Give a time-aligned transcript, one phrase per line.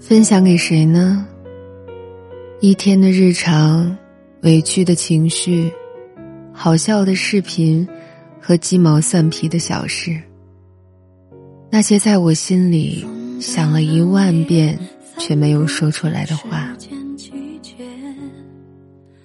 [0.00, 1.26] 分享给谁呢？
[2.60, 3.96] 一天的日常，
[4.42, 5.70] 委屈的情绪，
[6.52, 7.86] 好笑的视频，
[8.40, 10.18] 和鸡毛蒜皮的小事。
[11.70, 13.04] 那些在我心里
[13.40, 14.78] 想了一万遍
[15.18, 16.74] 却没有说出来的话。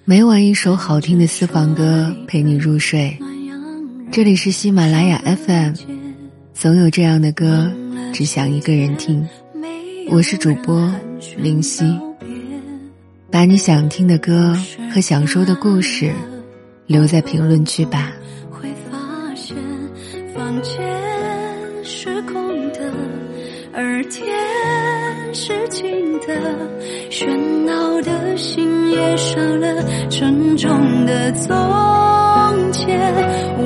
[0.04, 3.16] 每晚一首好听的私房歌陪你入睡。
[4.12, 5.72] 这里是喜马拉雅 FM，
[6.52, 7.72] 总有这样的歌，
[8.12, 9.26] 只想一个人听。
[10.10, 10.90] 我是主播
[11.36, 11.84] 林夕，
[13.30, 14.56] 把你想听的歌
[14.92, 16.12] 和想说的故事
[16.86, 18.12] 留在评论区吧。
[18.50, 19.56] 会发现
[20.34, 20.74] 房间
[21.82, 22.92] 是空的，
[23.72, 24.34] 而天
[25.34, 25.90] 是晴
[26.20, 26.34] 的，
[27.10, 27.26] 喧
[27.64, 31.52] 闹的心也少了沉重的从
[32.72, 33.00] 前。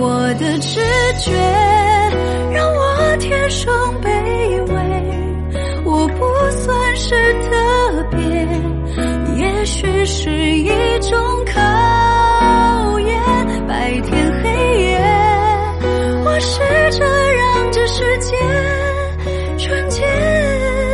[0.00, 0.80] 我的直
[1.18, 1.32] 觉
[2.52, 3.68] 让我天生
[9.80, 13.16] 只是一种考验。
[13.68, 14.50] 白天黑
[14.82, 14.98] 夜，
[16.24, 16.58] 我试
[16.98, 18.36] 着让这世界
[19.56, 20.04] 纯洁，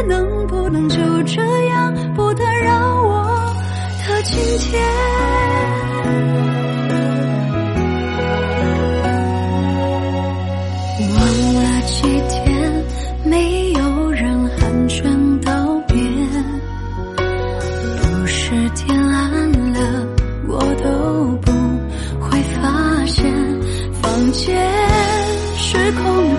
[0.07, 3.57] 能不能就这样不打扰我
[4.07, 4.94] 的今天？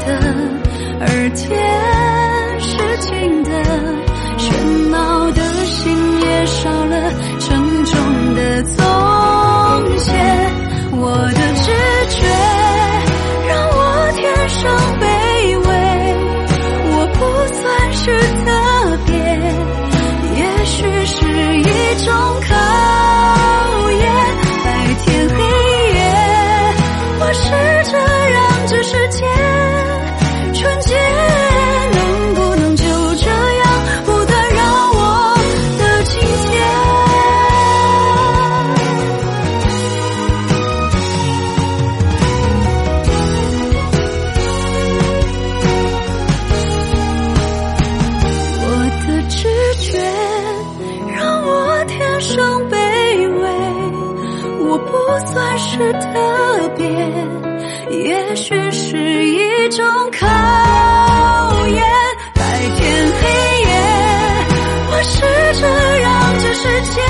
[0.06, 0.08] 的，
[1.00, 1.44] 而天
[2.60, 3.52] 是晴的，
[4.38, 4.44] 喧
[4.90, 5.84] 闹的心
[6.22, 7.94] 也少了沉重
[8.36, 10.14] 的从前，
[10.92, 11.66] 我的直
[12.16, 12.45] 觉。
[55.58, 56.86] 是特别
[57.90, 60.28] 也许是一种考
[61.68, 61.82] 验。
[62.34, 62.42] 白
[62.76, 63.28] 天黑
[63.62, 63.74] 夜
[64.92, 65.22] 我试
[65.62, 65.64] 着
[66.00, 67.02] 让这世界